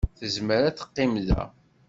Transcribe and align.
Tezmer 0.17 0.63
ad 0.69 0.75
teqqim 0.77 1.13
da. 1.27 1.41